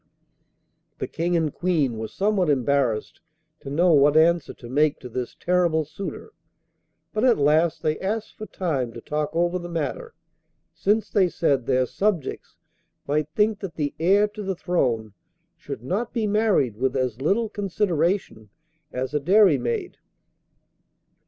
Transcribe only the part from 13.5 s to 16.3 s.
that the heir to the throne should not be